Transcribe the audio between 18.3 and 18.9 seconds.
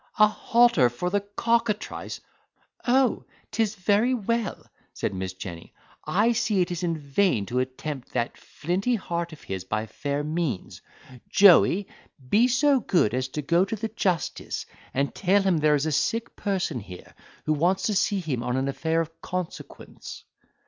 on an